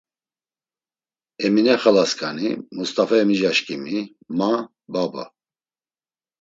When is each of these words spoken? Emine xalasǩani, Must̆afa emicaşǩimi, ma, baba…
Emine 1.45 1.75
xalasǩani, 1.81 2.49
Must̆afa 2.75 3.15
emicaşǩimi, 3.21 3.97
ma, 4.37 4.51
baba… 4.93 5.25